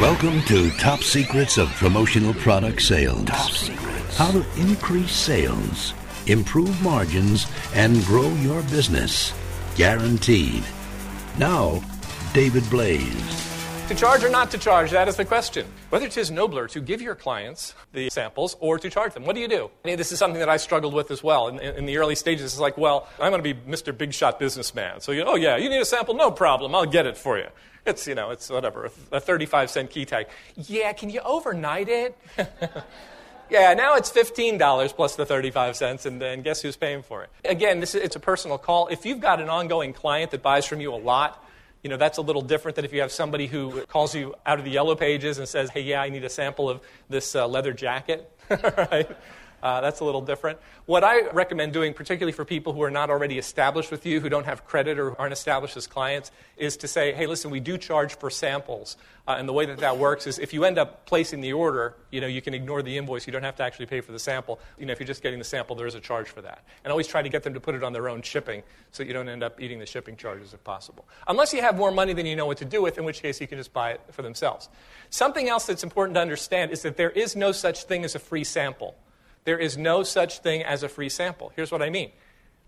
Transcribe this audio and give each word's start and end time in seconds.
Welcome 0.00 0.40
to 0.44 0.70
Top 0.78 1.02
Secrets 1.02 1.58
of 1.58 1.68
Promotional 1.72 2.32
Product 2.32 2.80
Sales. 2.80 3.26
Top 3.26 3.50
Secrets. 3.50 4.16
How 4.16 4.30
to 4.30 4.46
increase 4.56 5.12
sales, 5.12 5.92
improve 6.26 6.82
margins, 6.82 7.46
and 7.74 8.02
grow 8.06 8.32
your 8.36 8.62
business. 8.62 9.34
Guaranteed. 9.76 10.64
Now, 11.36 11.82
David 12.32 12.68
Blaise. 12.70 13.49
To 13.90 13.96
charge 13.96 14.22
or 14.22 14.30
not 14.30 14.52
to 14.52 14.58
charge, 14.58 14.92
that 14.92 15.08
is 15.08 15.16
the 15.16 15.24
question. 15.24 15.66
Whether 15.88 16.06
it 16.06 16.16
is 16.16 16.30
nobler 16.30 16.68
to 16.68 16.80
give 16.80 17.02
your 17.02 17.16
clients 17.16 17.74
the 17.92 18.08
samples 18.08 18.56
or 18.60 18.78
to 18.78 18.88
charge 18.88 19.14
them. 19.14 19.24
What 19.24 19.34
do 19.34 19.40
you 19.40 19.48
do? 19.48 19.68
I 19.84 19.88
mean, 19.88 19.98
this 19.98 20.12
is 20.12 20.18
something 20.20 20.38
that 20.38 20.48
I 20.48 20.58
struggled 20.58 20.94
with 20.94 21.10
as 21.10 21.24
well. 21.24 21.48
In, 21.48 21.58
in 21.58 21.86
the 21.86 21.98
early 21.98 22.14
stages, 22.14 22.52
it's 22.52 22.60
like, 22.60 22.78
well, 22.78 23.08
I'm 23.20 23.32
going 23.32 23.42
to 23.42 23.54
be 23.54 23.60
Mr. 23.68 23.96
Big 23.96 24.14
Shot 24.14 24.38
businessman. 24.38 25.00
So, 25.00 25.10
you, 25.10 25.24
oh, 25.24 25.34
yeah, 25.34 25.56
you 25.56 25.68
need 25.68 25.80
a 25.80 25.84
sample? 25.84 26.14
No 26.14 26.30
problem. 26.30 26.72
I'll 26.72 26.86
get 26.86 27.04
it 27.04 27.16
for 27.16 27.36
you. 27.36 27.48
It's, 27.84 28.06
you 28.06 28.14
know, 28.14 28.30
it's 28.30 28.48
whatever, 28.48 28.92
a 29.10 29.18
35 29.18 29.70
cent 29.70 29.90
key 29.90 30.04
tag. 30.04 30.28
Yeah, 30.54 30.92
can 30.92 31.10
you 31.10 31.18
overnight 31.22 31.88
it? 31.88 32.16
yeah, 33.50 33.74
now 33.74 33.96
it's 33.96 34.12
$15 34.12 34.94
plus 34.94 35.16
the 35.16 35.26
35 35.26 35.74
cents, 35.74 36.06
and 36.06 36.22
then 36.22 36.42
guess 36.42 36.62
who's 36.62 36.76
paying 36.76 37.02
for 37.02 37.24
it? 37.24 37.30
Again, 37.44 37.80
this 37.80 37.96
is, 37.96 38.04
it's 38.04 38.14
a 38.14 38.20
personal 38.20 38.56
call. 38.56 38.86
If 38.86 39.04
you've 39.04 39.20
got 39.20 39.40
an 39.40 39.48
ongoing 39.48 39.92
client 39.94 40.30
that 40.30 40.42
buys 40.42 40.64
from 40.64 40.80
you 40.80 40.94
a 40.94 40.94
lot, 40.94 41.44
you 41.82 41.90
know, 41.90 41.96
that's 41.96 42.18
a 42.18 42.22
little 42.22 42.42
different 42.42 42.76
than 42.76 42.84
if 42.84 42.92
you 42.92 43.00
have 43.00 43.12
somebody 43.12 43.46
who 43.46 43.82
calls 43.86 44.14
you 44.14 44.34
out 44.44 44.58
of 44.58 44.64
the 44.64 44.70
yellow 44.70 44.94
pages 44.94 45.38
and 45.38 45.48
says, 45.48 45.70
hey, 45.70 45.80
yeah, 45.80 46.02
I 46.02 46.08
need 46.10 46.24
a 46.24 46.28
sample 46.28 46.68
of 46.68 46.80
this 47.08 47.34
uh, 47.34 47.46
leather 47.48 47.72
jacket, 47.72 48.30
right? 48.50 49.08
Uh, 49.62 49.80
that's 49.80 50.00
a 50.00 50.04
little 50.04 50.20
different. 50.20 50.58
What 50.86 51.04
I 51.04 51.28
recommend 51.30 51.72
doing, 51.72 51.94
particularly 51.94 52.32
for 52.32 52.44
people 52.44 52.72
who 52.72 52.82
are 52.82 52.90
not 52.90 53.10
already 53.10 53.38
established 53.38 53.90
with 53.90 54.06
you, 54.06 54.20
who 54.20 54.28
don't 54.28 54.46
have 54.46 54.64
credit 54.66 54.98
or 54.98 55.18
aren't 55.20 55.32
established 55.32 55.76
as 55.76 55.86
clients, 55.86 56.30
is 56.56 56.76
to 56.78 56.88
say, 56.88 57.12
hey, 57.12 57.26
listen, 57.26 57.50
we 57.50 57.60
do 57.60 57.78
charge 57.78 58.16
for 58.16 58.30
samples. 58.30 58.96
Uh, 59.28 59.36
and 59.38 59.48
the 59.48 59.52
way 59.52 59.64
that 59.64 59.78
that 59.78 59.96
works 59.96 60.26
is 60.26 60.38
if 60.38 60.52
you 60.52 60.64
end 60.64 60.78
up 60.78 61.06
placing 61.06 61.40
the 61.40 61.52
order, 61.52 61.94
you 62.10 62.20
know, 62.20 62.26
you 62.26 62.42
can 62.42 62.54
ignore 62.54 62.82
the 62.82 62.96
invoice. 62.96 63.26
You 63.26 63.32
don't 63.32 63.44
have 63.44 63.56
to 63.56 63.62
actually 63.62 63.86
pay 63.86 64.00
for 64.00 64.12
the 64.12 64.18
sample. 64.18 64.58
You 64.78 64.86
know, 64.86 64.92
if 64.92 64.98
you're 64.98 65.06
just 65.06 65.22
getting 65.22 65.38
the 65.38 65.44
sample, 65.44 65.76
there 65.76 65.86
is 65.86 65.94
a 65.94 66.00
charge 66.00 66.28
for 66.28 66.42
that. 66.42 66.64
And 66.82 66.90
always 66.90 67.06
try 67.06 67.22
to 67.22 67.28
get 67.28 67.42
them 67.42 67.54
to 67.54 67.60
put 67.60 67.74
it 67.74 67.84
on 67.84 67.92
their 67.92 68.08
own 68.08 68.22
shipping 68.22 68.62
so 68.90 69.02
you 69.02 69.12
don't 69.12 69.28
end 69.28 69.42
up 69.42 69.60
eating 69.60 69.78
the 69.78 69.86
shipping 69.86 70.16
charges 70.16 70.52
if 70.52 70.64
possible. 70.64 71.06
Unless 71.28 71.52
you 71.52 71.60
have 71.60 71.76
more 71.76 71.92
money 71.92 72.12
than 72.12 72.26
you 72.26 72.34
know 72.34 72.46
what 72.46 72.58
to 72.58 72.64
do 72.64 72.82
with, 72.82 72.98
in 72.98 73.04
which 73.04 73.22
case 73.22 73.40
you 73.40 73.46
can 73.46 73.58
just 73.58 73.72
buy 73.72 73.92
it 73.92 74.00
for 74.10 74.22
themselves. 74.22 74.68
Something 75.10 75.48
else 75.48 75.66
that's 75.66 75.84
important 75.84 76.14
to 76.16 76.20
understand 76.20 76.72
is 76.72 76.82
that 76.82 76.96
there 76.96 77.10
is 77.10 77.36
no 77.36 77.52
such 77.52 77.84
thing 77.84 78.04
as 78.04 78.14
a 78.14 78.18
free 78.18 78.44
sample. 78.44 78.96
There 79.44 79.58
is 79.58 79.76
no 79.76 80.02
such 80.02 80.40
thing 80.40 80.62
as 80.62 80.82
a 80.82 80.88
free 80.88 81.08
sample. 81.08 81.52
Here's 81.56 81.72
what 81.72 81.82
I 81.82 81.90
mean. 81.90 82.10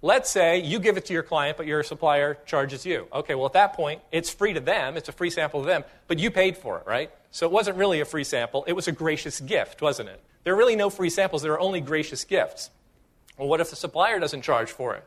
Let's 0.00 0.30
say 0.30 0.60
you 0.60 0.78
give 0.78 0.96
it 0.96 1.06
to 1.06 1.12
your 1.12 1.24
client, 1.24 1.56
but 1.56 1.66
your 1.66 1.82
supplier 1.82 2.38
charges 2.46 2.86
you. 2.86 3.08
Okay, 3.12 3.34
well, 3.34 3.46
at 3.46 3.54
that 3.54 3.72
point, 3.72 4.00
it's 4.12 4.30
free 4.30 4.52
to 4.52 4.60
them. 4.60 4.96
It's 4.96 5.08
a 5.08 5.12
free 5.12 5.30
sample 5.30 5.62
to 5.62 5.66
them, 5.66 5.84
but 6.06 6.20
you 6.20 6.30
paid 6.30 6.56
for 6.56 6.78
it, 6.78 6.86
right? 6.86 7.10
So 7.32 7.46
it 7.46 7.52
wasn't 7.52 7.76
really 7.76 8.00
a 8.00 8.04
free 8.04 8.22
sample. 8.22 8.64
It 8.68 8.74
was 8.74 8.86
a 8.86 8.92
gracious 8.92 9.40
gift, 9.40 9.82
wasn't 9.82 10.10
it? 10.10 10.22
There 10.44 10.54
are 10.54 10.56
really 10.56 10.76
no 10.76 10.88
free 10.88 11.10
samples. 11.10 11.42
There 11.42 11.52
are 11.52 11.60
only 11.60 11.80
gracious 11.80 12.24
gifts. 12.24 12.70
Well, 13.36 13.48
what 13.48 13.60
if 13.60 13.70
the 13.70 13.76
supplier 13.76 14.20
doesn't 14.20 14.42
charge 14.42 14.70
for 14.70 14.94
it? 14.94 15.04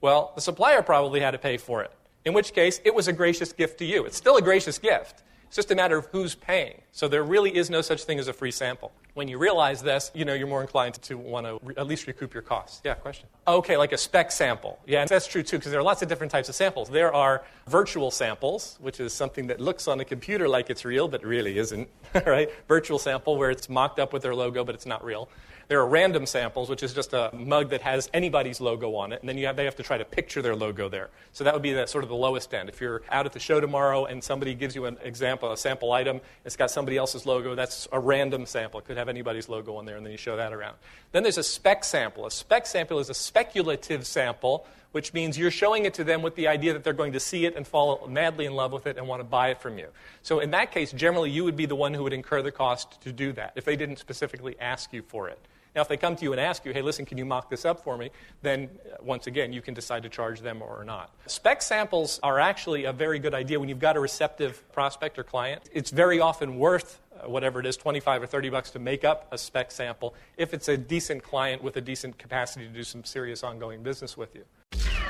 Well, 0.00 0.32
the 0.34 0.42
supplier 0.42 0.82
probably 0.82 1.20
had 1.20 1.30
to 1.30 1.38
pay 1.38 1.56
for 1.56 1.82
it, 1.82 1.90
in 2.24 2.34
which 2.34 2.52
case, 2.52 2.80
it 2.84 2.94
was 2.94 3.08
a 3.08 3.12
gracious 3.12 3.52
gift 3.52 3.78
to 3.78 3.84
you. 3.86 4.04
It's 4.04 4.16
still 4.16 4.36
a 4.36 4.42
gracious 4.42 4.78
gift. 4.78 5.22
It's 5.46 5.56
just 5.56 5.70
a 5.70 5.74
matter 5.74 5.96
of 5.96 6.06
who's 6.06 6.34
paying. 6.34 6.82
So 6.92 7.08
there 7.08 7.22
really 7.22 7.56
is 7.56 7.70
no 7.70 7.80
such 7.80 8.04
thing 8.04 8.18
as 8.18 8.28
a 8.28 8.32
free 8.32 8.50
sample. 8.50 8.92
When 9.16 9.28
you 9.28 9.38
realize 9.38 9.80
this, 9.80 10.10
you 10.12 10.26
know, 10.26 10.34
you're 10.34 10.46
more 10.46 10.60
inclined 10.60 11.00
to 11.04 11.16
want 11.16 11.46
to 11.46 11.58
re- 11.62 11.74
at 11.78 11.86
least 11.86 12.06
recoup 12.06 12.34
your 12.34 12.42
costs. 12.42 12.82
Yeah, 12.84 12.92
question. 12.92 13.26
Okay, 13.48 13.78
like 13.78 13.92
a 13.92 13.96
spec 13.96 14.30
sample. 14.30 14.78
Yeah, 14.86 15.00
and 15.00 15.08
that's 15.08 15.26
true 15.26 15.42
too, 15.42 15.56
because 15.56 15.70
there 15.72 15.80
are 15.80 15.82
lots 15.82 16.02
of 16.02 16.08
different 16.10 16.30
types 16.30 16.50
of 16.50 16.54
samples. 16.54 16.90
There 16.90 17.14
are 17.14 17.42
virtual 17.66 18.10
samples, 18.10 18.76
which 18.78 19.00
is 19.00 19.14
something 19.14 19.46
that 19.46 19.58
looks 19.58 19.88
on 19.88 20.00
a 20.00 20.04
computer 20.04 20.50
like 20.50 20.68
it's 20.68 20.84
real, 20.84 21.08
but 21.08 21.24
really 21.24 21.56
isn't, 21.56 21.88
right? 22.26 22.50
Virtual 22.68 22.98
sample 22.98 23.38
where 23.38 23.50
it's 23.50 23.70
mocked 23.70 23.98
up 23.98 24.12
with 24.12 24.20
their 24.20 24.34
logo, 24.34 24.64
but 24.64 24.74
it's 24.74 24.84
not 24.84 25.02
real. 25.02 25.30
There 25.68 25.80
are 25.80 25.86
random 25.86 26.26
samples, 26.26 26.68
which 26.70 26.84
is 26.84 26.94
just 26.94 27.12
a 27.12 27.30
mug 27.34 27.70
that 27.70 27.80
has 27.80 28.08
anybody's 28.14 28.60
logo 28.60 28.94
on 28.94 29.12
it, 29.12 29.20
and 29.20 29.28
then 29.28 29.36
have, 29.38 29.56
they 29.56 29.64
have 29.64 29.74
to 29.76 29.82
try 29.82 29.98
to 29.98 30.04
picture 30.04 30.40
their 30.40 30.54
logo 30.54 30.88
there. 30.88 31.10
So 31.32 31.42
that 31.42 31.54
would 31.54 31.62
be 31.62 31.72
the, 31.72 31.86
sort 31.86 32.04
of 32.04 32.08
the 32.08 32.14
lowest 32.14 32.54
end. 32.54 32.68
If 32.68 32.80
you're 32.80 33.02
out 33.10 33.26
at 33.26 33.32
the 33.32 33.40
show 33.40 33.58
tomorrow 33.60 34.04
and 34.04 34.22
somebody 34.22 34.54
gives 34.54 34.76
you 34.76 34.84
an 34.84 34.96
example, 35.02 35.50
a 35.50 35.56
sample 35.56 35.90
item, 35.90 36.20
it's 36.44 36.54
got 36.54 36.70
somebody 36.70 36.96
else's 36.96 37.26
logo, 37.26 37.56
that's 37.56 37.88
a 37.90 37.98
random 37.98 38.46
sample. 38.46 38.78
It 38.78 38.86
could 38.86 38.96
have 38.96 39.05
anybody's 39.08 39.48
logo 39.48 39.76
on 39.76 39.86
there, 39.86 39.96
and 39.96 40.04
then 40.04 40.12
you 40.12 40.18
show 40.18 40.36
that 40.36 40.52
around. 40.52 40.76
Then 41.12 41.22
there's 41.22 41.38
a 41.38 41.42
spec 41.42 41.84
sample. 41.84 42.26
A 42.26 42.30
spec 42.30 42.66
sample 42.66 42.98
is 42.98 43.10
a 43.10 43.14
speculative 43.14 44.06
sample, 44.06 44.66
which 44.92 45.12
means 45.12 45.38
you're 45.38 45.50
showing 45.50 45.84
it 45.84 45.94
to 45.94 46.04
them 46.04 46.22
with 46.22 46.34
the 46.36 46.48
idea 46.48 46.72
that 46.72 46.84
they're 46.84 46.92
going 46.92 47.12
to 47.12 47.20
see 47.20 47.44
it 47.44 47.54
and 47.56 47.66
fall 47.66 48.06
madly 48.08 48.46
in 48.46 48.54
love 48.54 48.72
with 48.72 48.86
it 48.86 48.96
and 48.96 49.06
want 49.06 49.20
to 49.20 49.24
buy 49.24 49.48
it 49.48 49.60
from 49.60 49.78
you. 49.78 49.88
So 50.22 50.40
in 50.40 50.50
that 50.52 50.72
case, 50.72 50.92
generally 50.92 51.30
you 51.30 51.44
would 51.44 51.56
be 51.56 51.66
the 51.66 51.76
one 51.76 51.92
who 51.92 52.02
would 52.04 52.12
incur 52.12 52.42
the 52.42 52.52
cost 52.52 53.00
to 53.02 53.12
do 53.12 53.32
that 53.32 53.52
if 53.56 53.64
they 53.64 53.76
didn't 53.76 53.98
specifically 53.98 54.56
ask 54.60 54.92
you 54.92 55.02
for 55.02 55.28
it. 55.28 55.38
Now, 55.74 55.82
if 55.82 55.88
they 55.88 55.98
come 55.98 56.16
to 56.16 56.22
you 56.24 56.32
and 56.32 56.40
ask 56.40 56.64
you, 56.64 56.72
hey, 56.72 56.80
listen, 56.80 57.04
can 57.04 57.18
you 57.18 57.26
mock 57.26 57.50
this 57.50 57.66
up 57.66 57.84
for 57.84 57.98
me? 57.98 58.10
Then, 58.40 58.70
uh, 58.90 58.96
once 59.02 59.26
again, 59.26 59.52
you 59.52 59.60
can 59.60 59.74
decide 59.74 60.04
to 60.04 60.08
charge 60.08 60.40
them 60.40 60.62
or 60.62 60.82
not. 60.84 61.14
Spec 61.26 61.60
samples 61.60 62.18
are 62.22 62.40
actually 62.40 62.84
a 62.84 62.94
very 62.94 63.18
good 63.18 63.34
idea 63.34 63.60
when 63.60 63.68
you've 63.68 63.78
got 63.78 63.94
a 63.94 64.00
receptive 64.00 64.62
prospect 64.72 65.18
or 65.18 65.22
client. 65.22 65.60
It's 65.74 65.90
very 65.90 66.18
often 66.18 66.58
worth 66.58 66.98
whatever 67.30 67.60
it 67.60 67.66
is, 67.66 67.76
25 67.76 68.22
or 68.22 68.26
30 68.26 68.50
bucks 68.50 68.70
to 68.70 68.78
make 68.78 69.04
up 69.04 69.28
a 69.32 69.38
spec 69.38 69.70
sample 69.70 70.14
if 70.36 70.54
it's 70.54 70.68
a 70.68 70.76
decent 70.76 71.22
client 71.22 71.62
with 71.62 71.76
a 71.76 71.80
decent 71.80 72.18
capacity 72.18 72.66
to 72.66 72.72
do 72.72 72.82
some 72.82 73.04
serious 73.04 73.42
ongoing 73.42 73.82
business 73.82 74.16
with 74.16 74.34
you. 74.34 74.44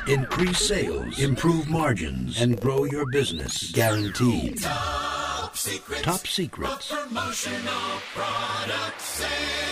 Increase 0.09 0.69
sales, 0.69 1.19
improve 1.19 1.69
margins, 1.69 2.41
and 2.41 2.61
grow 2.61 2.85
your 2.85 3.11
business. 3.11 3.73
Guaranteed. 3.73 4.63
Top 4.63 5.57
secrets. 5.57 6.03
Top 6.03 6.27
secrets. 6.27 6.93
Promotional 6.93 8.01
product 8.15 9.01
sales. 9.01 9.66